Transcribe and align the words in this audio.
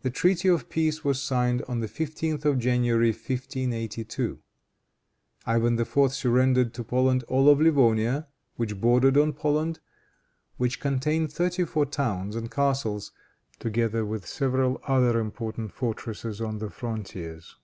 The 0.00 0.08
treaty 0.08 0.48
of 0.48 0.70
peace 0.70 1.04
was 1.04 1.20
signed 1.20 1.60
on 1.68 1.80
the 1.80 1.88
15th 1.88 2.46
of 2.46 2.58
January, 2.58 3.10
1582. 3.10 4.38
Ivan 5.44 5.78
IV. 5.78 6.10
surrendered 6.10 6.72
to 6.72 6.82
Poland 6.82 7.22
all 7.24 7.50
of 7.50 7.60
Livonia 7.60 8.28
which 8.56 8.80
bordered 8.80 9.18
on 9.18 9.34
Poland, 9.34 9.80
which 10.56 10.80
contained 10.80 11.30
thirty 11.30 11.66
four 11.66 11.84
towns 11.84 12.34
and 12.34 12.50
castles, 12.50 13.12
together 13.58 14.06
with 14.06 14.26
several 14.26 14.80
other 14.86 15.20
important 15.20 15.72
fortresses 15.74 16.40
on 16.40 16.60
the 16.60 16.70
frontiers. 16.70 17.56